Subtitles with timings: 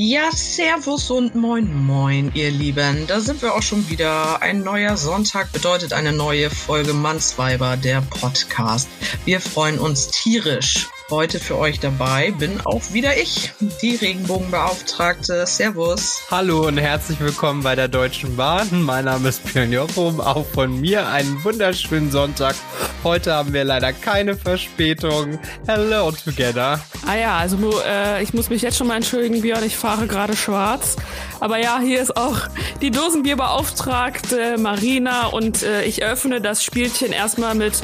[0.00, 3.08] Ja, Servus und Moin Moin, ihr Lieben.
[3.08, 4.40] Da sind wir auch schon wieder.
[4.40, 8.88] Ein neuer Sonntag bedeutet eine neue Folge Mannsweiber, der Podcast.
[9.24, 10.86] Wir freuen uns tierisch.
[11.10, 13.50] Heute für euch dabei bin auch wieder ich,
[13.80, 15.46] die Regenbogenbeauftragte.
[15.46, 16.20] Servus.
[16.30, 18.82] Hallo und herzlich willkommen bei der Deutschen Bahn.
[18.82, 20.20] Mein Name ist Björn Jochum.
[20.20, 22.56] Auch von mir einen wunderschönen Sonntag.
[23.04, 25.38] Heute haben wir leider keine Verspätung.
[25.66, 26.78] Hello together.
[27.06, 29.64] Ah ja, also äh, ich muss mich jetzt schon mal entschuldigen, Björn.
[29.64, 30.96] Ich fahre gerade schwarz.
[31.40, 32.36] Aber ja, hier ist auch
[32.82, 37.80] die Dosenbierbeauftragte Marina und äh, ich öffne das Spielchen erstmal mit,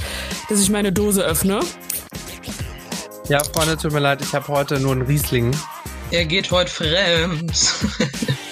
[0.50, 1.60] dass ich meine Dose öffne.
[3.28, 5.56] Ja, Freunde, tut mir leid, ich habe heute nur einen Riesling.
[6.10, 7.52] Er geht heute fremd.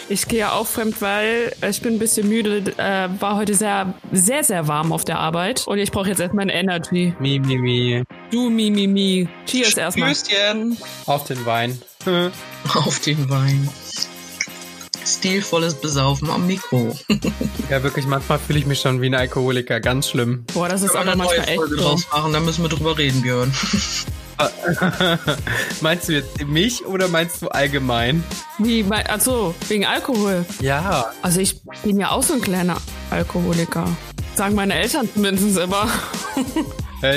[0.08, 2.74] Ich gehe auch fremd, weil ich bin ein bisschen müde.
[2.76, 5.66] Äh, war heute sehr, sehr, sehr warm auf der Arbeit.
[5.66, 7.14] Und ich brauche jetzt erstmal ein Energy.
[7.18, 8.02] Mi, mi, mi.
[8.30, 9.28] Du, mi, mi, mi.
[9.46, 10.12] Cheers erstmal.
[10.12, 10.76] Tschüsschen.
[11.06, 11.80] Auf den Wein.
[12.74, 13.70] Auf den Wein.
[15.06, 16.94] Stilvolles Besaufen am Mikro.
[17.70, 19.80] ja, wirklich, manchmal fühle ich mich schon wie ein Alkoholiker.
[19.80, 20.44] Ganz schlimm.
[20.52, 23.50] Boah, das ist aber neue manchmal echt draus machen, da müssen wir drüber reden, Björn.
[25.80, 28.22] meinst du jetzt mich oder meinst du allgemein?
[28.58, 30.44] Wie, mein- also wegen Alkohol.
[30.60, 31.10] Ja.
[31.22, 32.76] Also ich bin ja auch so ein kleiner
[33.10, 33.86] Alkoholiker.
[34.34, 35.86] Sagen meine Eltern zumindest immer.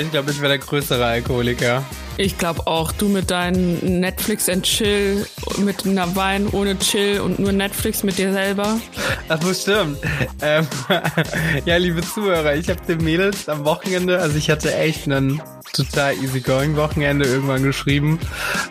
[0.00, 1.84] Ich glaube, ich wäre der größere Alkoholiker.
[2.18, 5.26] Ich glaube auch, du mit deinen Netflix and Chill,
[5.58, 8.80] mit einer Wein ohne Chill und nur Netflix mit dir selber.
[9.28, 9.98] Ach so, stimmt.
[10.40, 10.66] Ähm,
[11.66, 15.42] ja, liebe Zuhörer, ich habe den Mädels am Wochenende, also ich hatte echt einen
[15.74, 18.18] total easygoing Wochenende irgendwann geschrieben.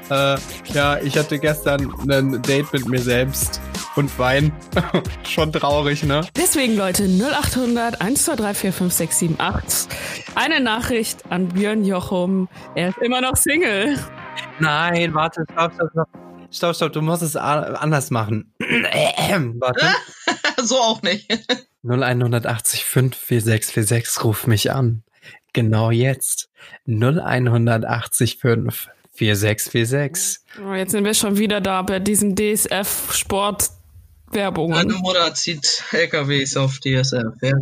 [0.09, 0.37] Äh,
[0.73, 3.61] ja, ich hatte gestern ein Date mit mir selbst
[3.95, 4.51] und Wein.
[5.23, 6.21] Schon traurig, ne?
[6.35, 9.97] Deswegen, Leute, 0800 123 4567.
[10.35, 12.49] Eine Nachricht an Björn Jochum.
[12.75, 13.99] Er ist immer noch Single.
[14.59, 16.09] Nein, warte, stopp, stopp, stopp.
[16.51, 18.53] Stopp, stopp, du musst es anders machen.
[18.59, 19.85] warte.
[20.63, 21.29] so auch nicht.
[21.83, 25.03] 0180 54646, ruf mich an.
[25.53, 26.49] Genau jetzt.
[26.87, 30.41] 0180 5 4646.
[30.61, 33.69] Oh, jetzt sind wir schon wieder da bei diesem DSF-Sport.
[34.27, 34.91] Meine Werbungen.
[35.01, 37.23] Mutter zieht LKWs auf DSF.
[37.41, 37.53] Ja,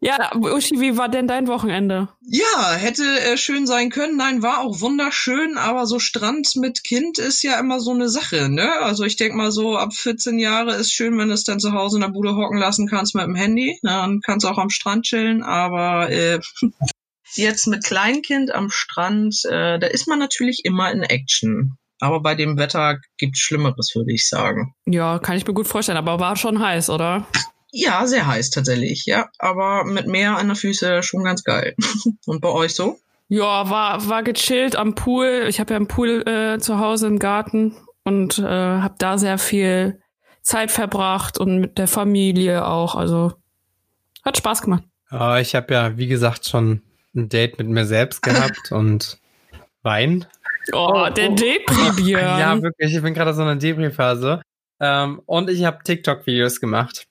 [0.00, 2.08] Ja, Uschi, wie war denn dein Wochenende?
[2.30, 4.16] ja hätte äh, schön sein können.
[4.16, 8.48] Nein, war auch wunderschön, aber so Strand mit Kind ist ja immer so eine Sache,
[8.48, 8.70] ne?
[8.80, 11.72] Also ich denk mal so, ab 14 Jahre ist schön, wenn du es dann zu
[11.72, 13.78] Hause in der Bude hocken lassen kannst mit dem Handy.
[13.82, 16.38] Na, dann kannst du auch am Strand chillen, aber äh,
[17.34, 21.76] jetzt mit Kleinkind am Strand, äh, da ist man natürlich immer in Action.
[22.00, 24.74] Aber bei dem Wetter gibt's Schlimmeres, würde ich sagen.
[24.86, 27.26] Ja, kann ich mir gut vorstellen, aber war schon heiß, oder?
[27.70, 29.28] Ja, sehr heiß tatsächlich, ja.
[29.38, 31.74] Aber mit Meer an der Füße schon ganz geil.
[32.26, 32.98] Und bei euch so?
[33.28, 35.46] Ja, war, war gechillt am Pool.
[35.48, 39.36] Ich habe ja einen Pool äh, zu Hause im Garten und äh, habe da sehr
[39.36, 40.00] viel
[40.40, 42.94] Zeit verbracht und mit der Familie auch.
[42.94, 43.34] Also
[44.24, 44.84] hat Spaß gemacht.
[45.10, 46.80] Aber ich habe ja, wie gesagt, schon
[47.14, 49.18] ein Date mit mir selbst gehabt und
[49.82, 50.26] Wein.
[50.72, 52.38] Oh, der Depri-Björn.
[52.40, 54.42] Ja, wirklich, ich bin gerade so in einer Debris-Phase.
[54.80, 57.07] Ähm, und ich habe TikTok-Videos gemacht.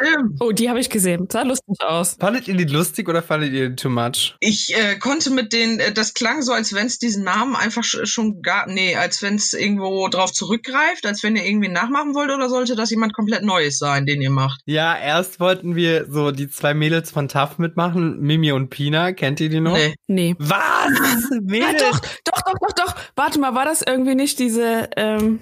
[0.00, 0.40] Stimmt.
[0.40, 1.26] Oh, die habe ich gesehen.
[1.30, 2.16] Sah lustig aus.
[2.20, 4.36] Fandet ihr die lustig oder fandet ihr die too much?
[4.40, 7.82] Ich äh, konnte mit den, äh, das klang so, als wenn es diesen Namen einfach
[7.82, 12.14] sch schon gar, nee, als wenn es irgendwo drauf zurückgreift, als wenn ihr irgendwie nachmachen
[12.14, 14.60] wollt oder sollte das jemand komplett Neues sein, den ihr macht?
[14.66, 19.12] Ja, erst wollten wir so die zwei Mädels von TAF mitmachen, Mimi und Pina.
[19.12, 19.74] Kennt ihr die noch?
[19.74, 19.94] Nee.
[20.06, 20.34] Nee.
[20.38, 21.30] Was?
[21.42, 21.82] Mädels?
[21.82, 22.94] doch, doch, doch, doch, doch.
[23.16, 25.40] Warte mal, war das irgendwie nicht diese, ähm,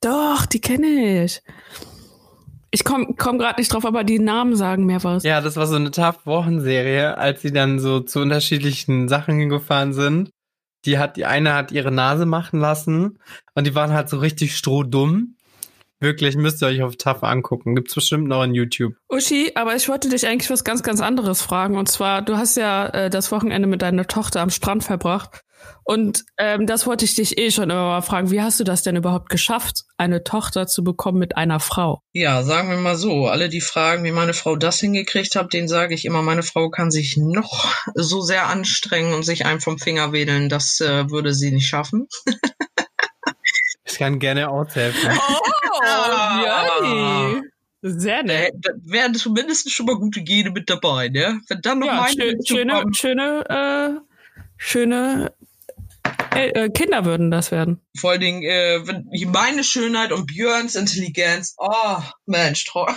[0.00, 1.40] doch, die kenne ich.
[2.74, 5.24] Ich komm, komm gerade nicht drauf, aber die Namen sagen mir was.
[5.24, 10.30] Ja, das war so eine TAF-Wochenserie, als sie dann so zu unterschiedlichen Sachen hingefahren sind.
[10.86, 13.18] Die hat, die eine hat ihre Nase machen lassen
[13.54, 15.36] und die waren halt so richtig strohdumm.
[16.00, 17.76] Wirklich, müsst ihr euch auf TAF angucken.
[17.76, 18.94] Gibt's bestimmt noch in YouTube.
[19.08, 21.76] Uschi, aber ich wollte dich eigentlich was ganz, ganz anderes fragen.
[21.76, 25.42] Und zwar, du hast ja äh, das Wochenende mit deiner Tochter am Strand verbracht.
[25.84, 28.30] Und ähm, das wollte ich dich eh schon immer mal fragen.
[28.30, 32.02] Wie hast du das denn überhaupt geschafft, eine Tochter zu bekommen mit einer Frau?
[32.12, 35.68] Ja, sagen wir mal so, alle die fragen, wie meine Frau das hingekriegt hat, denen
[35.68, 39.78] sage ich immer, meine Frau kann sich noch so sehr anstrengen und sich einem vom
[39.78, 42.06] Finger wedeln, das äh, würde sie nicht schaffen.
[43.84, 45.10] Ich kann gerne aushelfen.
[45.10, 46.42] Oh.
[46.42, 47.42] Jörni.
[47.82, 48.52] Sehr Da, nett.
[48.60, 51.40] da wären zumindest schon mal gute Gene mit dabei, ne?
[51.48, 54.00] Wenn dann noch Ja, meine schön, schöne, schöne, äh,
[54.56, 55.32] schöne
[56.34, 57.80] äh, äh, Kinder würden das werden.
[57.98, 58.80] Vor allen Dingen, äh,
[59.26, 62.90] meine Schönheit und Björns Intelligenz, oh, Mensch, trau-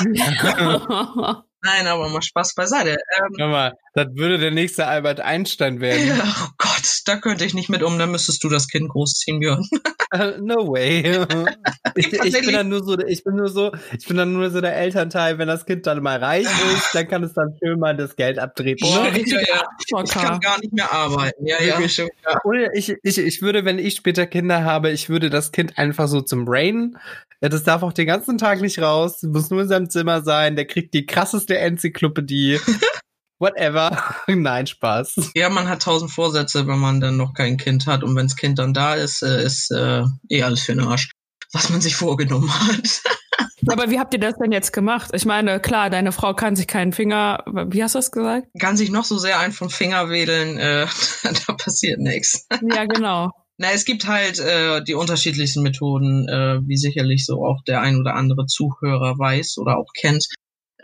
[1.62, 2.90] Nein, aber mal Spaß beiseite.
[3.18, 6.08] Ähm, Hör mal, das würde der nächste Albert Einstein werden.
[6.08, 9.38] ja, oh Gott, da könnte ich nicht mit um, dann müsstest du das Kind großziehen,
[9.38, 9.64] Björn.
[10.12, 11.02] Uh, no way.
[11.94, 14.60] ich, ich bin dann nur so, ich bin nur so, ich bin dann nur so
[14.60, 17.96] der Elternteil, wenn das Kind dann mal reich ist, dann kann es dann schön mal
[17.96, 18.86] das Geld abtreten.
[18.88, 19.22] Boah, Ne?
[19.26, 19.62] ja, ja.
[19.78, 21.46] Ich kann gar nicht mehr arbeiten.
[21.46, 21.78] Ja, ja.
[21.78, 22.02] Wirklich.
[22.44, 26.08] Oder ich, ich, ich würde, wenn ich später Kinder habe, ich würde das Kind einfach
[26.08, 26.96] so zum Brain.
[27.40, 30.56] Ja, das darf auch den ganzen Tag nicht raus, muss nur in seinem Zimmer sein,
[30.56, 32.58] der kriegt die krasseste Enzyklopädie.
[33.38, 34.14] Whatever.
[34.28, 35.32] Nein, Spaß.
[35.34, 38.02] Ja, man hat tausend Vorsätze, wenn man dann noch kein Kind hat.
[38.02, 41.10] Und wenns Kind dann da ist, äh, ist äh, eh alles für den Arsch,
[41.52, 43.02] was man sich vorgenommen hat.
[43.68, 45.10] Aber wie habt ihr das denn jetzt gemacht?
[45.14, 48.48] Ich meine, klar, deine Frau kann sich keinen Finger, wie hast du das gesagt?
[48.58, 50.86] Kann sich noch so sehr ein vom Finger wedeln, äh,
[51.46, 52.46] da passiert nichts.
[52.70, 53.30] Ja, genau.
[53.56, 57.98] Na, es gibt halt äh, die unterschiedlichsten Methoden, äh, wie sicherlich so auch der ein
[57.98, 60.26] oder andere Zuhörer weiß oder auch kennt.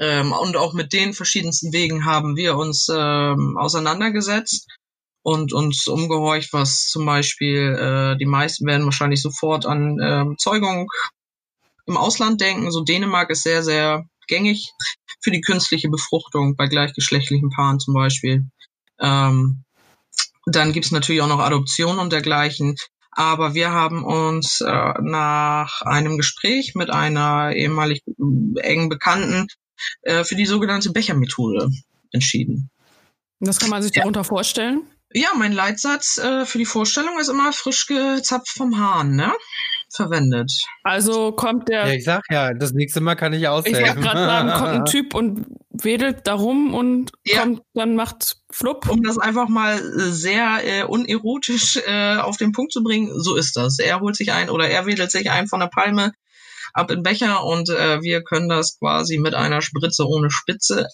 [0.00, 4.66] Ähm, und auch mit den verschiedensten Wegen haben wir uns ähm, auseinandergesetzt
[5.22, 10.88] und uns umgehorcht, was zum Beispiel äh, die meisten werden wahrscheinlich sofort an ähm, Zeugung
[11.86, 12.70] im Ausland denken.
[12.70, 14.72] So Dänemark ist sehr, sehr gängig
[15.20, 18.46] für die künstliche Befruchtung bei gleichgeschlechtlichen Paaren zum Beispiel.
[19.00, 19.64] Ähm,
[20.46, 22.74] dann gibt's natürlich auch noch Adoption und dergleichen.
[23.12, 28.02] Aber wir haben uns äh, nach einem Gespräch mit einer ehemalig
[28.62, 29.48] engen Bekannten
[30.02, 31.70] äh, für die sogenannte Bechermethode
[32.12, 32.70] entschieden.
[33.40, 34.82] Das kann man sich darunter vorstellen.
[35.12, 39.32] Ja, mein Leitsatz äh, für die Vorstellung ist immer frisch gezapft vom Hahn, ne?
[39.92, 40.52] Verwendet.
[40.84, 43.80] Also kommt der, Ja, ich sag ja, das nächste Mal kann ich ich aushelfen.
[43.82, 47.40] wollte gerade sagen, kommt ein Typ und wedelt da rum und Ja.
[47.40, 48.88] kommt, dann macht flupp.
[48.88, 53.34] Um das einfach mal äh, sehr äh, unerotisch äh, auf den Punkt zu bringen, so
[53.34, 53.80] ist das.
[53.80, 56.12] Er holt sich ein oder er wedelt sich ein von der Palme
[56.72, 60.86] ab in Becher und äh, wir können das quasi mit einer Spritze ohne Spitze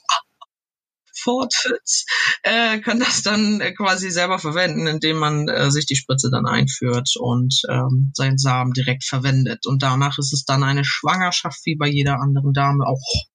[1.27, 2.05] Fortwitz,
[2.43, 6.47] äh, können das dann äh, quasi selber verwenden, indem man äh, sich die Spritze dann
[6.47, 9.67] einführt und ähm, seinen Samen direkt verwendet.
[9.67, 13.27] Und danach ist es dann eine Schwangerschaft wie bei jeder anderen Dame auch.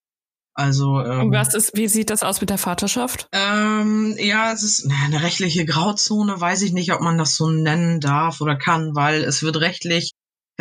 [0.54, 3.28] Also ähm, Und was ist, wie sieht das aus mit der Vaterschaft?
[3.32, 8.00] ähm, ja, es ist eine rechtliche Grauzone, weiß ich nicht, ob man das so nennen
[8.00, 10.12] darf oder kann, weil es wird rechtlich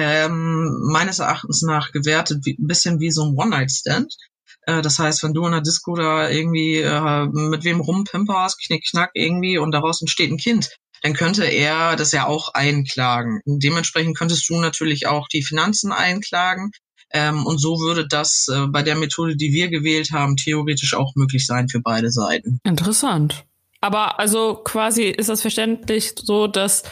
[0.00, 4.14] ähm, meines Erachtens nach gewertet, wie, ein bisschen wie so ein One-Night-Stand.
[4.62, 8.84] Äh, das heißt, wenn du in der Disco da irgendwie äh, mit wem rumpimperst, knick,
[8.90, 10.70] knack irgendwie und daraus entsteht ein Kind,
[11.02, 13.40] dann könnte er das ja auch einklagen.
[13.46, 16.72] Dementsprechend könntest du natürlich auch die Finanzen einklagen.
[17.12, 21.12] Ähm, und so würde das äh, bei der Methode, die wir gewählt haben, theoretisch auch
[21.16, 22.60] möglich sein für beide Seiten.
[22.64, 23.44] Interessant.
[23.80, 26.82] Aber also quasi ist das verständlich so, dass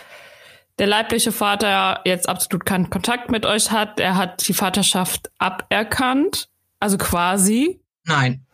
[0.79, 4.01] der leibliche Vater jetzt absolut keinen Kontakt mit euch hat.
[4.01, 6.49] Er hat die Vaterschaft aberkannt.
[6.81, 7.81] Also quasi.
[8.05, 8.47] Nein.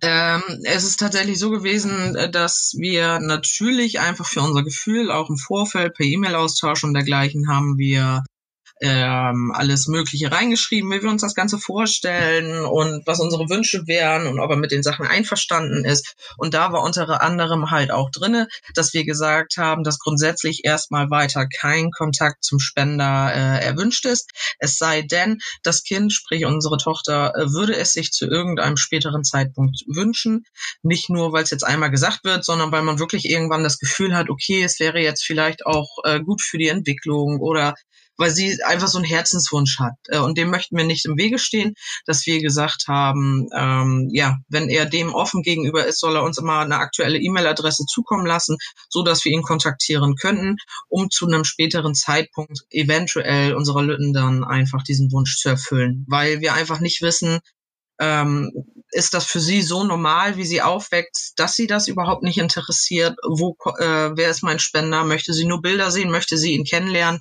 [0.00, 5.28] Ähm, es ist tatsächlich so gewesen, äh, dass wir natürlich einfach für unser Gefühl auch
[5.28, 8.24] im Vorfeld per E-Mail-Austausch und dergleichen haben wir
[8.80, 14.26] ähm, alles Mögliche reingeschrieben, wie wir uns das Ganze vorstellen und was unsere Wünsche wären
[14.26, 16.16] und ob er mit den Sachen einverstanden ist.
[16.36, 21.10] Und da war unter anderem halt auch drinne, dass wir gesagt haben, dass grundsätzlich erstmal
[21.10, 24.30] weiter kein Kontakt zum Spender äh, erwünscht ist.
[24.58, 29.24] Es sei denn, das Kind, sprich unsere Tochter, äh, würde es sich zu irgendeinem späteren
[29.24, 30.44] Zeitpunkt wünschen.
[30.82, 34.16] Nicht nur, weil es jetzt einmal gesagt wird, sondern weil man wirklich irgendwann das Gefühl
[34.16, 37.74] hat, okay, es wäre jetzt vielleicht auch äh, gut für die Entwicklung oder
[38.16, 39.94] weil sie einfach so einen Herzenswunsch hat.
[40.08, 41.74] Äh, Und dem möchten wir nicht im Wege stehen,
[42.06, 46.38] dass wir gesagt haben, ähm, ja, wenn er dem offen gegenüber ist, soll er uns
[46.38, 48.56] immer eine aktuelle E-Mail-Adresse zukommen lassen,
[48.88, 50.56] so dass wir ihn kontaktieren könnten,
[50.88, 56.40] um zu einem späteren Zeitpunkt eventuell unserer Lütten dann einfach diesen Wunsch zu erfüllen, weil
[56.40, 57.40] wir einfach nicht wissen,
[58.00, 58.50] ähm,
[58.90, 63.16] ist das für sie so normal, wie sie aufwächst, dass sie das überhaupt nicht interessiert?
[63.26, 65.04] Wo, äh, wer ist mein Spender?
[65.04, 66.10] Möchte sie nur Bilder sehen?
[66.10, 67.20] Möchte sie ihn kennenlernen?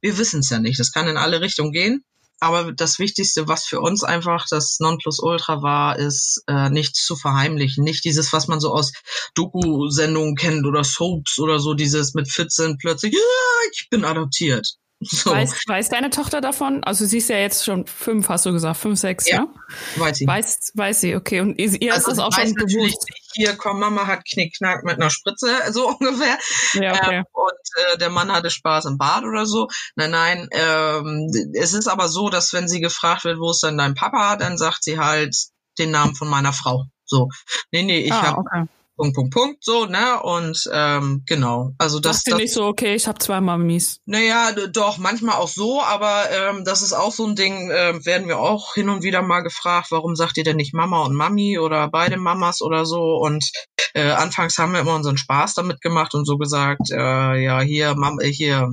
[0.00, 0.78] Wir wissen es ja nicht.
[0.78, 2.04] Das kann in alle Richtungen gehen.
[2.40, 7.82] Aber das Wichtigste, was für uns einfach das Nonplusultra war, ist äh, nichts zu verheimlichen.
[7.82, 8.92] Nicht dieses, was man so aus
[9.34, 14.68] Doku-Sendungen kennt oder Soaps oder so, dieses mit 14 plötzlich, ja, ich bin adoptiert.
[15.00, 16.82] So, Weiß, weiß deine Tochter davon?
[16.82, 19.36] Also sie ist ja jetzt schon fünf, hast du gesagt, fünf, sechs, Ja.
[19.36, 20.02] ja?
[20.02, 20.26] weiß sie.
[20.26, 21.40] Weiß, weiß sie, okay.
[21.40, 23.06] Und ihr ihr ist das Also auch schon bewusst.
[23.32, 26.38] Hier, komm, Mama hat Knickknack mit einer Spritze, so ungefähr.
[26.74, 27.16] Ja, okay.
[27.16, 29.68] Ähm, und äh, der Mann hatte Spaß im Bad oder so.
[29.96, 30.48] Nein, nein.
[30.52, 34.36] Ähm, es ist aber so, dass wenn sie gefragt wird, wo ist denn dein Papa,
[34.36, 35.36] dann sagt sie halt
[35.78, 36.84] den Namen von meiner Frau.
[37.04, 37.28] So.
[37.72, 38.64] Nee, nee, ich ah, habe okay.
[38.98, 40.20] Punkt, Punkt, Punkt, so, ne?
[40.22, 41.72] Und ähm, genau.
[41.78, 44.00] Also das, Sagst du nicht so, okay, ich habe zwei Mamis.
[44.06, 48.26] Naja, doch, manchmal auch so, aber ähm, das ist auch so ein Ding, äh, werden
[48.26, 51.58] wir auch hin und wieder mal gefragt, warum sagt ihr denn nicht Mama und Mami
[51.60, 53.16] oder beide Mamas oder so?
[53.18, 53.48] Und
[53.94, 57.94] äh, anfangs haben wir immer unseren Spaß damit gemacht und so gesagt, äh, ja, hier,
[57.94, 58.68] Mama, hier,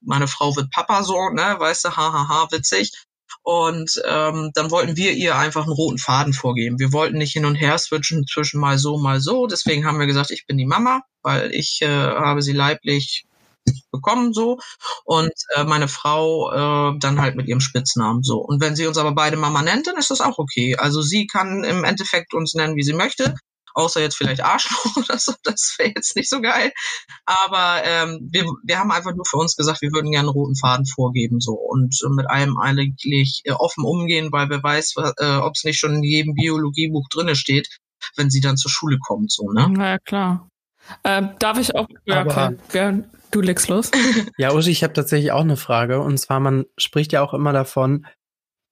[0.00, 2.92] meine Frau wird Papa so, ne, weißt du, hahaha, ha, ha, witzig.
[3.46, 6.80] Und ähm, dann wollten wir ihr einfach einen roten Faden vorgeben.
[6.80, 9.46] Wir wollten nicht hin und her switchen zwischen mal so, mal so.
[9.46, 13.24] Deswegen haben wir gesagt, ich bin die Mama, weil ich äh, habe sie leiblich
[13.92, 14.58] bekommen so
[15.04, 18.38] und äh, meine Frau äh, dann halt mit ihrem Spitznamen so.
[18.38, 20.74] Und wenn sie uns aber beide Mama nennt, dann ist das auch okay.
[20.76, 23.36] Also sie kann im Endeffekt uns nennen, wie sie möchte
[23.76, 26.72] außer jetzt vielleicht Arschloch oder so, das wäre jetzt nicht so geil.
[27.26, 30.56] Aber ähm, wir, wir haben einfach nur für uns gesagt, wir würden gerne einen roten
[30.56, 35.52] Faden vorgeben so und mit allem eigentlich äh, offen umgehen, weil wer weiß, äh, ob
[35.54, 37.68] es nicht schon in jedem Biologiebuch drinne steht,
[38.16, 39.68] wenn sie dann zur Schule kommt, so, ne?
[39.70, 40.48] Na ja, klar.
[41.04, 41.88] Ähm, darf ich auch?
[42.04, 43.10] Ja, okay, gern.
[43.32, 43.90] Du legst los.
[44.38, 46.00] ja, Uschi, ich habe tatsächlich auch eine Frage.
[46.00, 48.06] Und zwar, man spricht ja auch immer davon,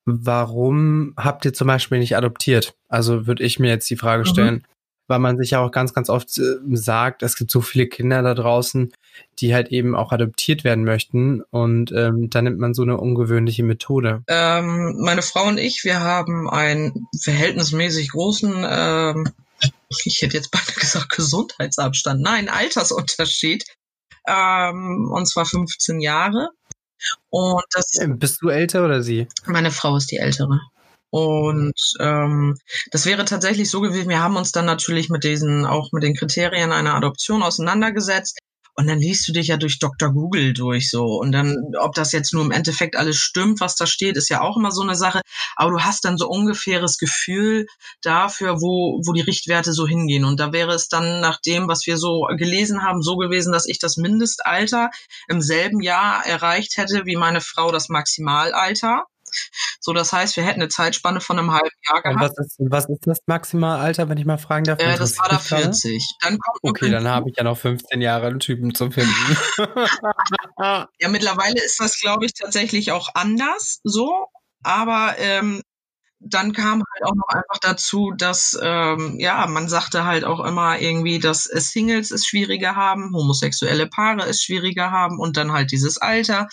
[0.07, 2.77] warum habt ihr zum Beispiel nicht adoptiert?
[2.89, 4.27] Also würde ich mir jetzt die Frage mhm.
[4.27, 4.74] stellen, mhm
[5.07, 8.23] weil man sich ja auch ganz, ganz oft äh, sagt, es gibt so viele Kinder
[8.23, 8.93] da draußen,
[9.39, 13.63] die halt eben auch adoptiert werden möchten und ähm, da nimmt man so eine ungewöhnliche
[13.63, 14.23] Methode.
[14.29, 19.29] Ähm, meine Frau und ich, wir haben einen verhältnismäßig großen, ähm,
[20.05, 23.65] ich hätte jetzt beinahe gesagt Gesundheitsabstand, nein, Altersunterschied,
[24.27, 26.51] ähm, und zwar 15 Jahre.
[27.29, 27.91] Und das.
[28.17, 29.29] Bist du älter oder sie?
[29.47, 30.61] Meine Frau ist die ältere.
[31.15, 32.57] Und ähm,
[32.91, 36.17] das wäre tatsächlich so gewesen, wir haben uns dann natürlich mit diesen, auch mit den
[36.17, 38.41] Kriterien einer Adoption auseinandergesetzt.
[38.75, 40.13] Und dann liest du dich ja durch Dr.
[40.13, 41.05] Google durch so.
[41.05, 44.41] Und dann, ob das jetzt nur im Endeffekt alles stimmt, was da steht, ist ja
[44.41, 45.21] auch immer so eine Sache.
[45.55, 47.67] Aber du hast dann so ungefähres Gefühl
[48.03, 50.25] dafür, wo, wo die Richtwerte so hingehen.
[50.25, 53.69] Und da wäre es dann nach dem, was wir so gelesen haben, so gewesen, dass
[53.69, 54.91] ich das Mindestalter
[55.29, 59.05] im selben Jahr erreicht hätte wie meine Frau das Maximalalter.
[59.81, 62.17] So, das heißt, wir hätten eine Zeitspanne von einem halben Jahr gehabt.
[62.17, 64.81] Und was ist, was ist das Maximalalter, wenn ich mal fragen darf?
[64.81, 66.17] Äh, das war da 40.
[66.21, 69.37] Dann kommt okay, dann habe ich ja noch 15 Jahre einen Typen zu finden.
[70.59, 74.27] ja, mittlerweile ist das, glaube ich, tatsächlich auch anders so.
[74.63, 75.63] Aber ähm,
[76.27, 80.79] dann kam halt auch noch einfach dazu, dass ähm, ja man sagte halt auch immer
[80.79, 85.99] irgendwie, dass Singles es schwieriger haben, homosexuelle Paare es schwieriger haben und dann halt dieses
[85.99, 86.49] Alter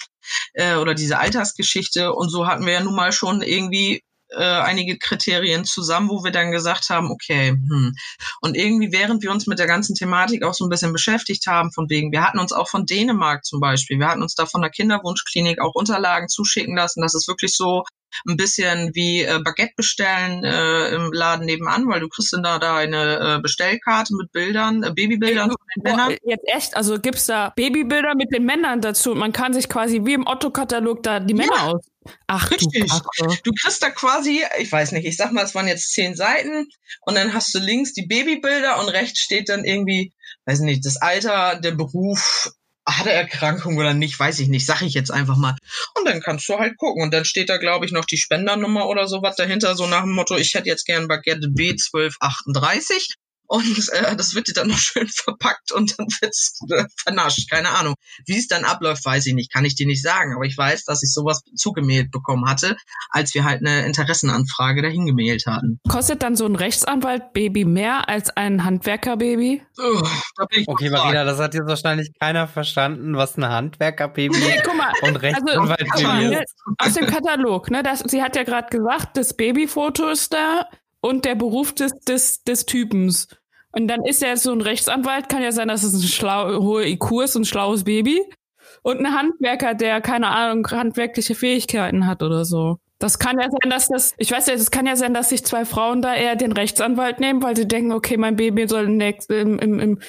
[0.54, 4.98] äh, oder diese Altersgeschichte und so hatten wir ja nun mal schon irgendwie äh, einige
[4.98, 7.94] Kriterien zusammen, wo wir dann gesagt haben, okay, hm.
[8.42, 11.72] und irgendwie während wir uns mit der ganzen Thematik auch so ein bisschen beschäftigt haben,
[11.72, 14.62] von wegen, wir hatten uns auch von Dänemark zum Beispiel, wir hatten uns da von
[14.62, 17.84] der Kinderwunschklinik auch Unterlagen zuschicken lassen, das ist wirklich so
[18.28, 22.60] ein bisschen wie äh, Baguette bestellen äh, im Laden nebenan, weil du kriegst dann da
[22.60, 26.18] deine äh, Bestellkarte mit Bildern, äh, Babybildern von den Männern.
[26.24, 30.02] Jetzt echt, also gibt's da Babybilder mit den Männern dazu und man kann sich quasi
[30.04, 31.68] wie im Otto-Katalog da die Männer ja.
[31.72, 31.82] aus.
[32.28, 32.92] Ach, Richtig.
[33.18, 36.16] Du, du kriegst da quasi, ich weiß nicht, ich sag mal, es waren jetzt zehn
[36.16, 36.68] Seiten
[37.02, 40.14] und dann hast du links die Babybilder und rechts steht dann irgendwie,
[40.46, 42.52] weiß nicht, das Alter, der Beruf,
[42.98, 45.56] hat er Erkrankung oder nicht, weiß ich nicht, sag ich jetzt einfach mal.
[45.98, 47.04] Und dann kannst du halt gucken.
[47.04, 50.14] Und dann steht da, glaube ich, noch die Spendernummer oder sowas dahinter, so nach dem
[50.14, 53.16] Motto, ich hätte jetzt gern Baguette B1238
[53.52, 57.50] und äh, das wird dir dann noch schön verpackt und dann wird's äh, vernascht.
[57.50, 57.96] Keine Ahnung.
[58.26, 60.34] Wie es dann abläuft, weiß ich nicht, kann ich dir nicht sagen.
[60.34, 62.78] Aber ich weiß, dass ich sowas zugemailt bekommen hatte,
[63.10, 65.82] als wir halt eine Interessenanfrage dahin gemailt hatten.
[65.90, 69.62] Kostet dann so ein Rechtsanwalt Baby mehr als ein Handwerkerbaby?
[69.78, 70.02] Oh,
[70.68, 75.18] okay, Marina, das hat jetzt wahrscheinlich keiner verstanden, was ein Handwerkerbaby nee, guck mal, und
[75.18, 76.56] Rechtsanwalt also, mal, ist.
[76.78, 77.84] Aus dem Katalog, ne?
[77.84, 80.70] Das, sie hat ja gerade gesagt, das Babyfoto ist da
[81.02, 83.28] und der Beruf des, des, des Typens.
[83.72, 86.88] Und dann ist er so ein Rechtsanwalt, kann ja sein, dass es ein schlau, hohe
[86.88, 88.22] IQ ist, ein schlaues Baby.
[88.84, 92.78] Und ein Handwerker, der, keine Ahnung, handwerkliche Fähigkeiten hat oder so.
[93.00, 95.44] Das kann ja sein, dass das, ich weiß ja, es kann ja sein, dass sich
[95.44, 99.32] zwei Frauen da eher den Rechtsanwalt nehmen, weil sie denken, okay, mein Baby soll nächst,
[99.32, 100.00] im, im, im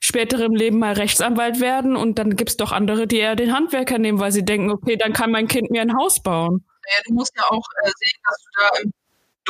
[0.00, 1.94] späteren Leben mal Rechtsanwalt werden.
[1.94, 5.12] Und dann gibt's doch andere, die eher den Handwerker nehmen, weil sie denken, okay, dann
[5.12, 6.64] kann mein Kind mir ein Haus bauen.
[6.88, 8.92] Ja, du musst ja auch äh, sehen, dass du da im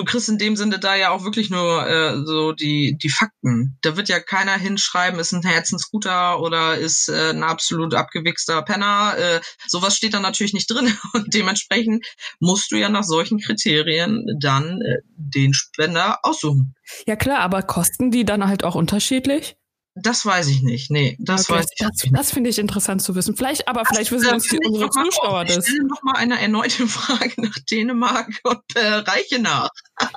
[0.00, 3.76] du kriegst in dem Sinne da ja auch wirklich nur äh, so die, die Fakten.
[3.82, 9.14] Da wird ja keiner hinschreiben, ist ein Herzensguter oder ist äh, ein absolut abgewichster Penner.
[9.18, 10.96] Äh, sowas steht da natürlich nicht drin.
[11.12, 12.06] Und dementsprechend
[12.40, 16.74] musst du ja nach solchen Kriterien dann äh, den Spender aussuchen.
[17.06, 19.56] Ja klar, aber kosten die dann halt auch unterschiedlich?
[19.96, 20.90] Das weiß ich nicht.
[20.90, 22.16] Nee, das Okay, weiß ich das, nicht.
[22.16, 23.36] das finde ich interessant zu wissen.
[23.36, 25.48] Vielleicht, aber vielleicht wissen Äh, uns die, vielleicht unsere noch mal Zuschauer auf.
[25.48, 25.66] Ich das.
[25.66, 29.68] stelle noch mal eine erneute Frage nach Dänemark und äh, reiche nach.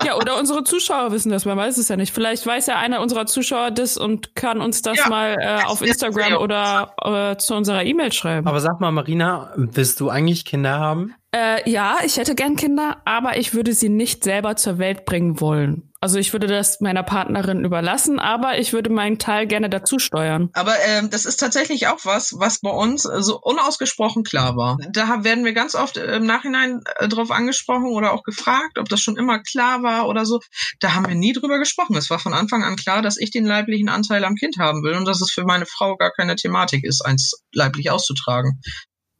[0.04, 2.14] Ja, oder unsere Zuschauer wissen das, man weiß es ja nicht.
[2.14, 5.82] Vielleicht weiß ja einer unserer Zuschauer das und kann uns das Ja, mal äh, auf
[5.82, 6.94] Instagram oder
[7.34, 8.48] äh, zu unserer E-Mail schreiben.
[8.48, 11.16] Aber sag mal, Marina, willst du eigentlich Kinder haben?
[11.36, 15.42] Äh, ja, ich hätte gern Kinder, aber ich würde sie nicht selber zur Welt bringen
[15.42, 15.92] wollen.
[16.00, 20.50] Also ich würde das meiner Partnerin überlassen, aber ich würde meinen Teil gerne dazu steuern.
[20.54, 24.78] Aber ähm, das ist tatsächlich auch was, was bei uns äh, so unausgesprochen klar war.
[24.92, 28.90] Da werden wir ganz oft äh, im Nachhinein äh, drauf angesprochen oder auch gefragt, ob
[28.90, 30.40] das schon immer klar war oder so.
[30.82, 31.96] Da haben wir nie drüber gesprochen.
[31.96, 34.94] Es war von Anfang an klar, dass ich den leiblichen Anteil am Kind haben will
[34.94, 38.60] und dass es für meine Frau gar keine Thematik ist, eins leiblich auszutragen.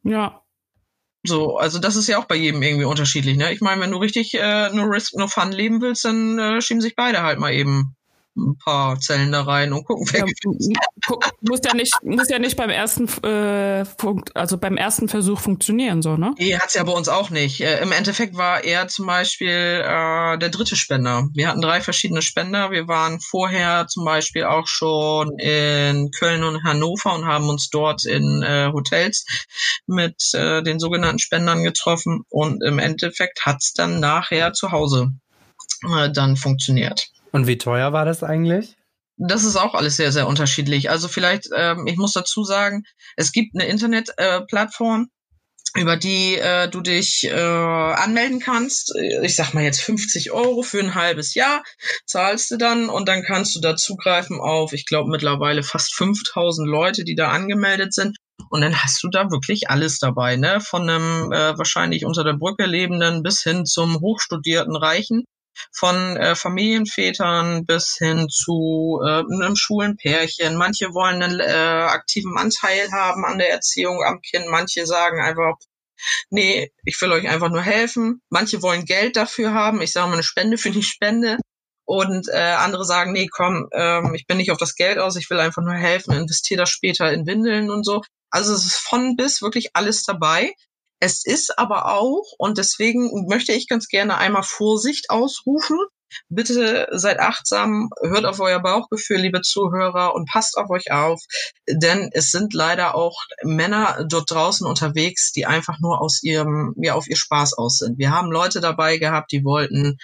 [0.04, 0.43] Ja.
[1.26, 3.52] So, also das ist ja auch bei jedem irgendwie unterschiedlich, ne?
[3.52, 6.82] Ich meine, wenn du richtig äh, nur Risk, nur Fun leben willst, dann äh, schieben
[6.82, 7.96] sich beide halt mal eben
[8.36, 10.26] ein paar Zellen da rein und gucken, wer ja
[11.40, 13.84] muss ja nicht, muss ja nicht beim ersten, äh,
[14.34, 16.34] also beim ersten Versuch funktionieren, so, ne?
[16.38, 17.60] Nee, hat's ja bei uns auch nicht.
[17.60, 21.28] Äh, Im Endeffekt war er zum Beispiel äh, der dritte Spender.
[21.34, 22.70] Wir hatten drei verschiedene Spender.
[22.70, 28.04] Wir waren vorher zum Beispiel auch schon in Köln und Hannover und haben uns dort
[28.04, 29.26] in äh, Hotels
[29.86, 32.24] mit äh, den sogenannten Spendern getroffen.
[32.30, 35.12] Und im Endeffekt hat's dann nachher zu Hause
[35.84, 37.10] äh, dann funktioniert.
[37.34, 38.76] Und wie teuer war das eigentlich?
[39.16, 40.88] Das ist auch alles sehr, sehr unterschiedlich.
[40.88, 42.84] Also vielleicht, ähm, ich muss dazu sagen,
[43.16, 45.08] es gibt eine Internetplattform,
[45.74, 48.94] äh, über die äh, du dich äh, anmelden kannst.
[49.22, 51.64] Ich sag mal jetzt 50 Euro für ein halbes Jahr
[52.06, 56.68] zahlst du dann und dann kannst du da zugreifen auf, ich glaube mittlerweile fast 5000
[56.68, 58.16] Leute, die da angemeldet sind.
[58.48, 60.60] Und dann hast du da wirklich alles dabei, ne?
[60.60, 65.24] Von einem äh, wahrscheinlich unter der Brücke lebenden bis hin zum hochstudierten Reichen
[65.72, 70.56] von äh, Familienvätern bis hin zu äh, einem schwulen Pärchen.
[70.56, 74.46] Manche wollen einen äh, aktiven Anteil haben an der Erziehung am Kind.
[74.48, 75.54] Manche sagen einfach,
[76.30, 78.20] nee, ich will euch einfach nur helfen.
[78.30, 79.82] Manche wollen Geld dafür haben.
[79.82, 81.38] Ich sage mal eine Spende für die Spende.
[81.86, 85.28] Und äh, andere sagen, nee, komm, ähm, ich bin nicht auf das Geld aus, ich
[85.28, 88.00] will einfach nur helfen, investiere das später in Windeln und so.
[88.30, 90.54] Also es ist von bis wirklich alles dabei.
[91.02, 95.78] Es ist aber auch, und deswegen möchte ich ganz gerne einmal Vorsicht ausrufen.
[96.28, 101.20] Bitte seid achtsam, hört auf euer Bauchgefühl, liebe Zuhörer, und passt auf euch auf,
[101.68, 106.94] denn es sind leider auch Männer dort draußen unterwegs, die einfach nur aus ihrem, ja,
[106.94, 107.98] auf ihr Spaß aus sind.
[107.98, 109.96] Wir haben Leute dabei gehabt, die wollten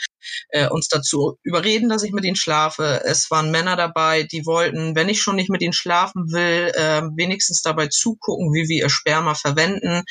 [0.50, 3.02] äh, uns dazu überreden, dass ich mit ihnen schlafe.
[3.04, 7.02] Es waren Männer dabei, die wollten, wenn ich schon nicht mit ihnen schlafen will, äh,
[7.16, 10.02] wenigstens dabei zugucken, wie wir ihr Sperma verwenden.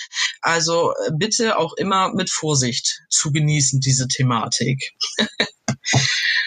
[0.41, 4.91] Also äh, bitte auch immer mit Vorsicht zu genießen, diese Thematik.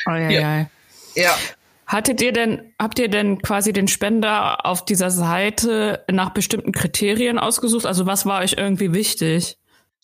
[0.07, 0.71] Oh, ja, ja.
[1.15, 1.39] Ja.
[1.87, 7.39] Hattet ihr denn, habt ihr denn quasi den Spender auf dieser Seite nach bestimmten Kriterien
[7.39, 7.85] ausgesucht?
[7.87, 9.59] Also was war euch irgendwie wichtig?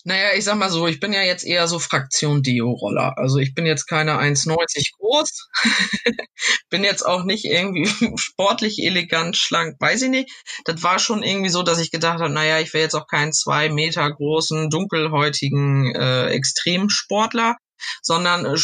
[0.05, 3.17] Naja, ich sag mal so, ich bin ja jetzt eher so Fraktion Deo-Roller.
[3.17, 5.49] Also ich bin jetzt keine 1,90 groß,
[6.69, 7.85] bin jetzt auch nicht irgendwie
[8.17, 10.31] sportlich, elegant, schlank, weiß ich nicht.
[10.63, 13.33] Das war schon irgendwie so, dass ich gedacht habe, naja, ich wäre jetzt auch keinen
[13.33, 17.57] zwei Meter großen, dunkelhäutigen äh, Extremsportler,
[18.01, 18.57] sondern äh,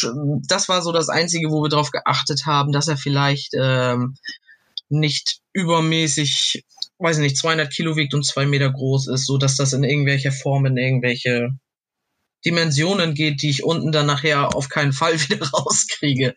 [0.48, 4.16] das war so das Einzige, wo wir darauf geachtet haben, dass er vielleicht ähm,
[4.88, 6.64] nicht übermäßig,
[6.98, 9.84] weiß ich nicht, 200 Kilo wiegt und zwei Meter groß ist, so dass das in
[9.84, 11.50] irgendwelche Formen, in irgendwelche
[12.44, 16.34] Dimensionen geht, die ich unten dann nachher auf keinen Fall wieder rauskriege.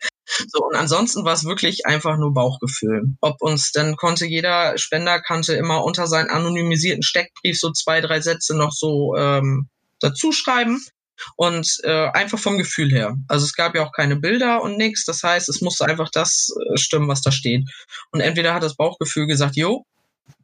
[0.48, 3.14] So, und ansonsten war es wirklich einfach nur Bauchgefühl.
[3.20, 8.20] Ob uns, dann konnte jeder Spender kannte immer unter seinen anonymisierten Steckbrief so zwei, drei
[8.20, 10.80] Sätze noch so ähm, dazu schreiben
[11.36, 13.16] und äh, einfach vom Gefühl her.
[13.28, 15.04] Also es gab ja auch keine Bilder und nichts.
[15.04, 17.68] Das heißt, es musste einfach das äh, stimmen, was da steht.
[18.10, 19.84] Und entweder hat das Bauchgefühl gesagt, jo,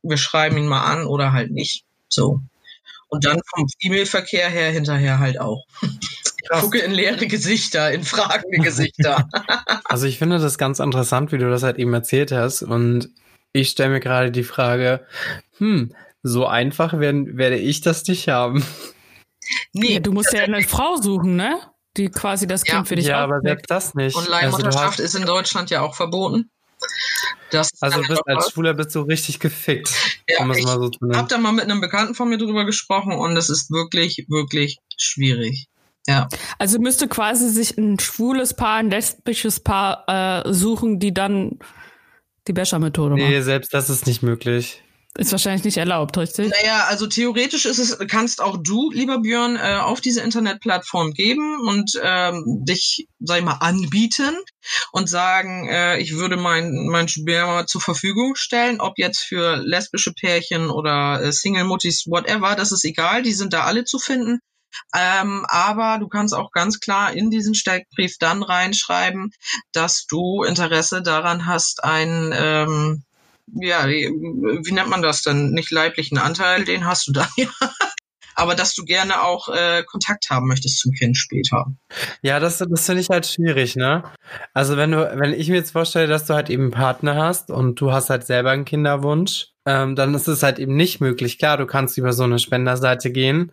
[0.02, 1.84] wir schreiben ihn mal an oder halt nicht.
[2.08, 2.40] So.
[3.08, 5.64] Und dann vom E-Mail-Verkehr her hinterher halt auch.
[6.54, 9.28] Ich gucke in leere Gesichter, in fragende Gesichter.
[9.84, 12.62] Also ich finde das ganz interessant, wie du das halt eben erzählt hast.
[12.62, 13.08] Und
[13.52, 15.04] ich stelle mir gerade die Frage,
[15.58, 18.64] hm, so einfach werden, werde ich das nicht haben.
[19.72, 21.59] Nee, ja, du musst ja eine Frau suchen, ne?
[21.96, 22.85] Die quasi das Kind Ja.
[22.85, 24.14] für dich Ja, aber selbst das nicht.
[24.16, 26.50] Und Also Leihmutterschaft hast- ist in Deutschland ja auch verboten.
[27.50, 29.88] Das Also bist, als Schwuler bist du richtig gefickt,
[30.28, 31.28] Ja, um es ich mal so zu hab nennen.
[31.28, 35.68] da mal mit einem Bekannten von mir drüber gesprochen und es ist wirklich, wirklich schwierig.
[36.06, 36.28] Ja.
[36.59, 41.59] Also müsste quasi sich ein schwules Paar, ein lesbisches Paar äh, suchen, die dann
[42.46, 43.28] die Becher-Methode machen.
[43.28, 44.82] Nee, selbst das ist nicht möglich.
[45.16, 46.50] Ist wahrscheinlich nicht erlaubt, richtig?
[46.50, 51.61] Naja, also theoretisch ist es, kannst auch du, lieber Björn, äh, auf diese Internetplattform geben
[51.61, 54.37] und ähm, dich, sag ich mal, anbieten
[54.92, 60.12] und sagen, äh, ich würde mein, mein Sperma zur Verfügung stellen, ob jetzt für lesbische
[60.12, 64.40] Pärchen oder äh, Single-Muttis, whatever, das ist egal, die sind da alle zu finden.
[64.94, 69.31] Ähm, aber du kannst auch ganz klar in diesen Steckbrief dann reinschreiben,
[69.72, 73.05] dass du Interesse daran hast, ein ähm,
[73.52, 75.50] ja, wie nennt man das denn?
[75.50, 77.48] Nicht leiblichen Anteil, den hast du da ja.
[78.38, 81.72] Aber dass du gerne auch äh, Kontakt haben möchtest zum Kind später.
[82.20, 84.04] Ja, das, das finde ich halt schwierig, ne?
[84.52, 87.50] Also wenn du, wenn ich mir jetzt vorstelle, dass du halt eben einen Partner hast
[87.50, 91.38] und du hast halt selber einen Kinderwunsch, ähm, dann ist es halt eben nicht möglich.
[91.38, 93.52] Klar, du kannst über so eine Spenderseite gehen,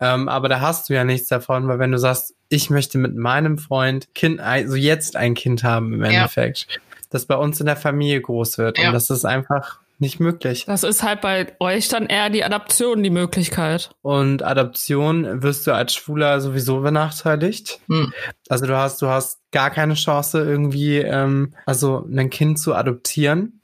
[0.00, 3.14] ähm, aber da hast du ja nichts davon, weil wenn du sagst, ich möchte mit
[3.14, 6.80] meinem Freund Kind, also jetzt ein Kind haben im Endeffekt, ja
[7.14, 8.76] das bei uns in der Familie groß wird.
[8.76, 8.88] Ja.
[8.88, 10.64] Und das ist einfach nicht möglich.
[10.66, 13.90] Das ist halt bei euch dann eher die Adoption die Möglichkeit.
[14.02, 17.78] Und Adoption wirst du als Schwuler sowieso benachteiligt.
[17.88, 18.12] Hm.
[18.48, 23.60] Also du hast, du hast gar keine Chance irgendwie, ähm, also ein Kind zu adoptieren,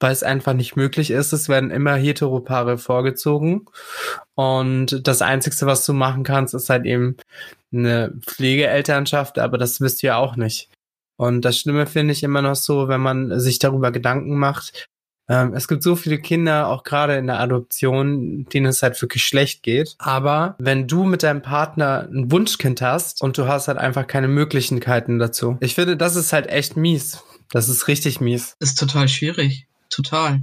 [0.00, 1.34] weil es einfach nicht möglich ist.
[1.34, 3.66] Es werden immer Heteropaare vorgezogen.
[4.34, 7.18] Und das Einzige, was du machen kannst, ist halt eben
[7.70, 10.70] eine Pflegeelternschaft, aber das wisst ihr auch nicht.
[11.16, 14.88] Und das Schlimme finde ich immer noch so, wenn man sich darüber Gedanken macht.
[15.28, 19.24] Ähm, es gibt so viele Kinder, auch gerade in der Adoption, denen es halt wirklich
[19.24, 19.94] schlecht geht.
[19.98, 24.28] Aber wenn du mit deinem Partner ein Wunschkind hast und du hast halt einfach keine
[24.28, 25.56] Möglichkeiten dazu.
[25.60, 27.22] Ich finde, das ist halt echt mies.
[27.50, 28.56] Das ist richtig mies.
[28.60, 29.66] Ist total schwierig.
[29.88, 30.42] Total.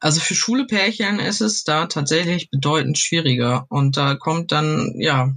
[0.00, 3.66] Also für schwule Pärchen ist es da tatsächlich bedeutend schwieriger.
[3.68, 5.34] Und da kommt dann, ja,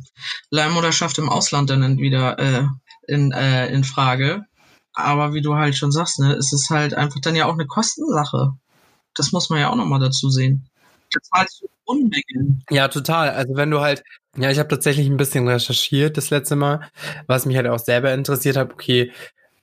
[0.50, 2.63] Leihmutterschaft im Ausland dann wieder äh,
[3.08, 4.46] in, äh, in Frage.
[4.94, 7.66] Aber wie du halt schon sagst, ne, es ist halt einfach dann ja auch eine
[7.66, 8.54] Kostensache.
[9.16, 10.66] Das muss man ja auch nochmal dazu sehen.
[11.12, 12.64] Da zahlst du Unmengen.
[12.70, 13.32] Ja, total.
[13.32, 14.04] Also wenn du halt,
[14.38, 16.90] ja, ich habe tatsächlich ein bisschen recherchiert das letzte Mal,
[17.28, 19.12] was mich halt auch selber interessiert hat, okay,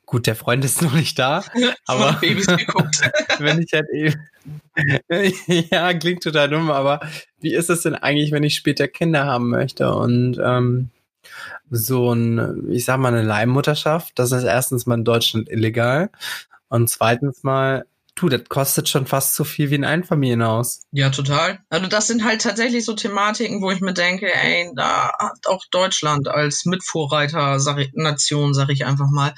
[0.05, 1.45] gut, der Freund ist noch nicht da,
[1.87, 2.21] aber
[3.38, 4.21] wenn ich halt eben,
[5.71, 7.01] ja, klingt total dumm, aber
[7.41, 9.95] wie ist es denn eigentlich, wenn ich später Kinder haben möchte?
[9.95, 10.91] Und ähm,
[11.71, 14.19] so ein, ich sag mal, eine Leihmutterschaft.
[14.19, 16.11] Das ist erstens mal in Deutschland illegal.
[16.69, 20.83] Und zweitens mal, du, das kostet schon fast so viel wie ein Einfamilienhaus.
[20.93, 21.61] Ja, total.
[21.71, 25.64] Also das sind halt tatsächlich so Thematiken, wo ich mir denke, ey, da hat auch
[25.71, 29.35] Deutschland als Mitvorreiter sag ich, Nation, sag ich einfach mal,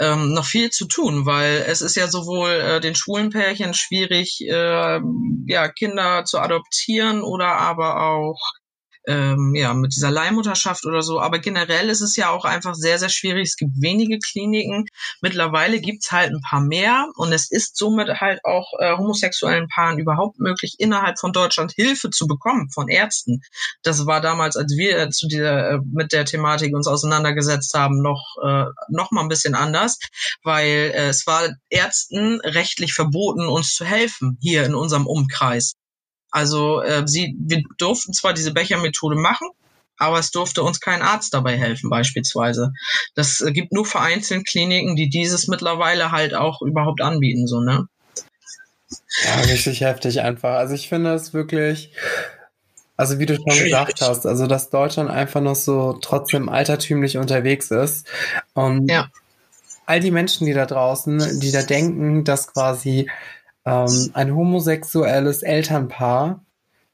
[0.00, 4.40] ähm, noch viel zu tun, weil es ist ja sowohl äh, den schwulen Pärchen schwierig,
[4.42, 5.00] äh,
[5.46, 8.40] ja, Kinder zu adoptieren oder aber auch
[9.08, 11.20] ähm, ja, mit dieser Leihmutterschaft oder so.
[11.20, 13.48] Aber generell ist es ja auch einfach sehr, sehr schwierig.
[13.48, 14.84] Es gibt wenige Kliniken.
[15.22, 19.98] Mittlerweile gibt's halt ein paar mehr und es ist somit halt auch äh, homosexuellen Paaren
[19.98, 23.40] überhaupt möglich, innerhalb von Deutschland Hilfe zu bekommen von Ärzten.
[23.82, 28.36] Das war damals, als wir zu dieser, äh, mit der Thematik uns auseinandergesetzt haben, noch,
[28.44, 29.98] äh, noch mal ein bisschen anders,
[30.42, 35.74] weil äh, es war Ärzten rechtlich verboten, uns zu helfen hier in unserem Umkreis.
[36.38, 39.48] Also äh, sie, wir durften zwar diese Bechermethode machen,
[39.96, 42.72] aber es durfte uns kein Arzt dabei helfen beispielsweise.
[43.16, 47.88] Das äh, gibt nur vereinzelt Kliniken, die dieses mittlerweile halt auch überhaupt anbieten, so ne?
[49.24, 50.58] Ja, richtig heftig einfach.
[50.58, 51.90] Also ich finde es wirklich,
[52.96, 57.72] also wie du schon gesagt hast, also dass Deutschland einfach noch so trotzdem altertümlich unterwegs
[57.72, 58.06] ist
[58.54, 59.08] und ja.
[59.86, 63.10] all die Menschen, die da draußen, die da denken, dass quasi
[63.68, 66.44] ähm, ein homosexuelles Elternpaar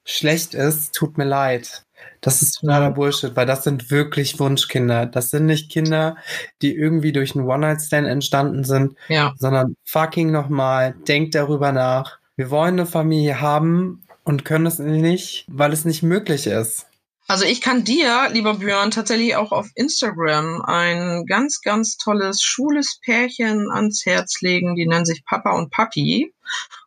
[0.05, 1.85] schlecht ist, tut mir leid.
[2.21, 5.07] Das ist totaler Bullshit, weil das sind wirklich Wunschkinder.
[5.07, 6.17] Das sind nicht Kinder,
[6.63, 9.35] die irgendwie durch einen One-Night-Stand entstanden sind, ja.
[9.37, 12.19] sondern fucking nochmal, denkt darüber nach.
[12.37, 16.87] Wir wollen eine Familie haben und können es nicht, weil es nicht möglich ist.
[17.27, 23.01] Also ich kann dir, lieber Björn, tatsächlich auch auf Instagram ein ganz, ganz tolles schwules
[23.03, 24.75] Pärchen ans Herz legen.
[24.75, 26.35] Die nennen sich Papa und Papi.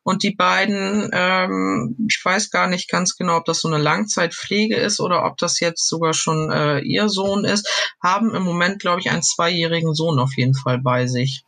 [0.03, 4.75] Und die beiden, ähm, ich weiß gar nicht ganz genau, ob das so eine Langzeitpflege
[4.75, 7.67] ist oder ob das jetzt sogar schon äh, ihr Sohn ist,
[8.01, 11.43] haben im Moment, glaube ich, einen zweijährigen Sohn auf jeden Fall bei sich.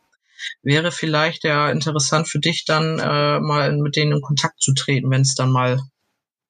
[0.62, 5.10] Wäre vielleicht ja interessant für dich dann äh, mal mit denen in Kontakt zu treten,
[5.10, 5.80] wenn es dann mal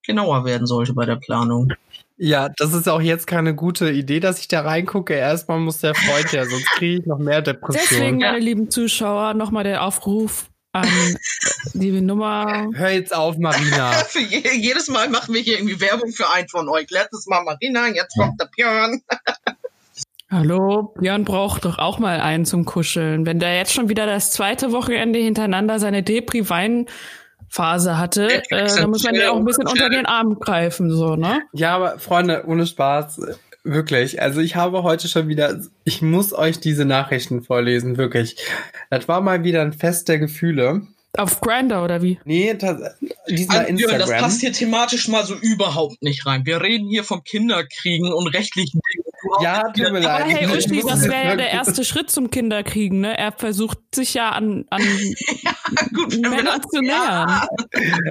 [0.05, 1.74] genauer werden sollte bei der Planung.
[2.22, 5.14] Ja, das ist auch jetzt keine gute Idee, dass ich da reingucke.
[5.14, 7.88] Erstmal muss der Freund ja, sonst kriege ich noch mehr Depressionen.
[7.90, 10.87] Deswegen, meine lieben Zuschauer, nochmal der Aufruf an
[11.72, 12.68] die Nummer.
[12.74, 13.92] Hör jetzt auf, Marina.
[14.09, 16.90] für je, jedes Mal machen wir hier irgendwie Werbung für einen von euch.
[16.90, 19.00] Letztes Mal Marina, jetzt kommt der Björn.
[20.30, 23.24] Hallo, Björn braucht doch auch mal einen zum Kuscheln.
[23.24, 26.85] Wenn der jetzt schon wieder das zweite Wochenende hintereinander seine Depri-Wein
[27.50, 31.16] Phase hatte, äh, da muss man ja auch ein bisschen unter den Arm greifen, so,
[31.16, 31.42] ne?
[31.52, 33.20] Ja, aber Freunde, ohne Spaß,
[33.64, 34.22] wirklich.
[34.22, 38.36] Also ich habe heute schon wieder, ich muss euch diese Nachrichten vorlesen, wirklich.
[38.88, 40.82] Das war mal wieder ein Fest der Gefühle.
[41.18, 42.20] Auf Grinder oder wie?
[42.24, 42.94] Nee, das,
[43.28, 46.46] dieser Also, Jürgen, das passt hier thematisch mal so überhaupt nicht rein.
[46.46, 49.10] Wir reden hier vom Kinderkriegen und rechtlichen Dingen.
[49.42, 50.22] Ja, tut mir leid.
[50.22, 53.16] Aber hey, Uschi, das wäre ja der erste Schritt zum Kinderkriegen, ne?
[53.18, 54.80] Er versucht sich ja an, an
[55.94, 57.40] Gut, wenn wir Männern das- zu nähern.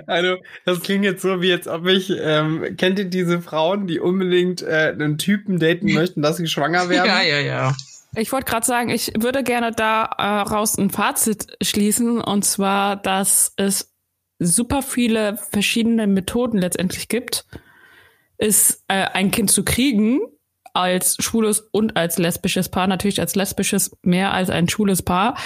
[0.07, 3.99] Also, das klingt jetzt so, wie jetzt ob ich, ähm, kennt ihr diese Frauen, die
[3.99, 7.07] unbedingt äh, einen Typen daten möchten, dass sie schwanger werden?
[7.07, 7.75] Ja, ja, ja.
[8.15, 13.93] Ich wollte gerade sagen, ich würde gerne daraus ein Fazit schließen, und zwar, dass es
[14.39, 17.45] super viele verschiedene Methoden letztendlich gibt,
[18.37, 20.21] ist äh, ein Kind zu kriegen
[20.79, 25.37] als schwules und als lesbisches Paar, natürlich als lesbisches mehr als ein schwules Paar,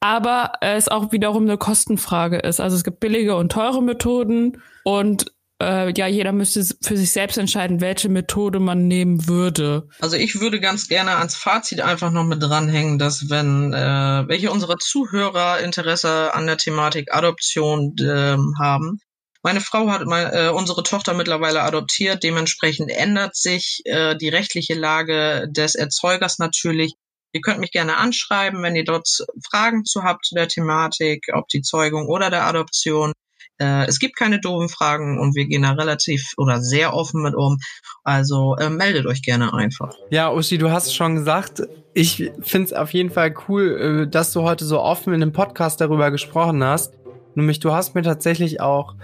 [0.00, 2.60] aber es auch wiederum eine Kostenfrage ist.
[2.60, 5.26] Also es gibt billige und teure Methoden und
[5.62, 9.88] äh, ja, jeder müsste für sich selbst entscheiden, welche Methode man nehmen würde.
[10.00, 14.50] Also ich würde ganz gerne ans Fazit einfach noch mit dranhängen, dass wenn äh, welche
[14.50, 19.00] unserer Zuhörer Interesse an der Thematik Adoption ähm, haben,
[19.42, 24.74] meine Frau hat mein, äh, unsere Tochter mittlerweile adoptiert, dementsprechend ändert sich äh, die rechtliche
[24.74, 26.94] Lage des Erzeugers natürlich.
[27.32, 29.08] Ihr könnt mich gerne anschreiben, wenn ihr dort
[29.48, 33.12] Fragen zu habt zu der Thematik, ob die Zeugung oder der Adoption.
[33.58, 37.34] Äh, es gibt keine doofen Fragen und wir gehen da relativ oder sehr offen mit
[37.34, 37.58] um.
[38.02, 39.94] Also äh, meldet euch gerne einfach.
[40.10, 41.62] Ja, Uschi, du hast es schon gesagt.
[41.94, 45.80] Ich find's auf jeden Fall cool, äh, dass du heute so offen in dem Podcast
[45.80, 46.94] darüber gesprochen hast.
[47.36, 48.94] Nämlich, du hast mir tatsächlich auch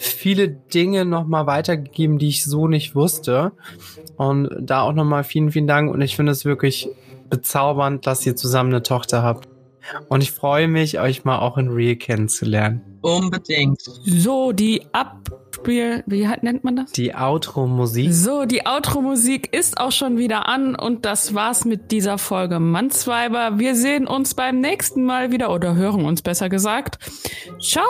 [0.00, 3.52] viele Dinge nochmal weitergegeben, die ich so nicht wusste.
[4.16, 5.92] Und da auch nochmal vielen, vielen Dank.
[5.92, 6.88] Und ich finde es wirklich
[7.28, 9.48] bezaubernd, dass ihr zusammen eine Tochter habt.
[10.08, 12.80] Und ich freue mich, euch mal auch in Real kennenzulernen.
[13.02, 13.82] Unbedingt.
[13.82, 14.82] So, die
[15.60, 16.92] Abspiel, wie hat- nennt man das?
[16.92, 18.12] Die Outro-Musik.
[18.12, 23.58] So, die Outro-Musik ist auch schon wieder an und das war's mit dieser Folge Mannsweiber.
[23.58, 26.98] Wir sehen uns beim nächsten Mal wieder oder hören uns besser gesagt.
[27.60, 27.82] Ciao!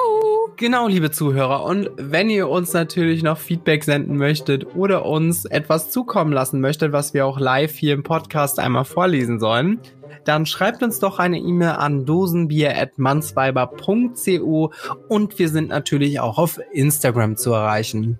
[0.56, 1.64] Genau, liebe Zuhörer.
[1.64, 6.92] Und wenn ihr uns natürlich noch Feedback senden möchtet oder uns etwas zukommen lassen möchtet,
[6.92, 9.80] was wir auch live hier im Podcast einmal vorlesen sollen,
[10.24, 14.72] dann schreibt uns doch eine E-Mail an dosenbier.mansweiber.co
[15.08, 18.18] und wir sind natürlich auch auf Instagram zu erreichen.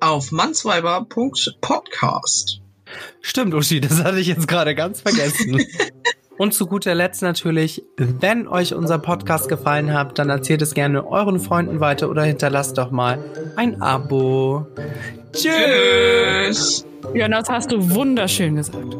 [0.00, 2.62] Auf mannsweiber.podcast.
[3.20, 5.62] Stimmt, Uschi, das hatte ich jetzt gerade ganz vergessen.
[6.38, 11.04] Und zu guter Letzt natürlich, wenn euch unser Podcast gefallen hat, dann erzählt es gerne
[11.04, 13.18] euren Freunden weiter oder hinterlasst doch mal
[13.56, 14.64] ein Abo.
[15.32, 15.52] Tschüss!
[15.52, 16.86] Tschüss.
[17.14, 18.96] Ja, das hast du wunderschön gesagt.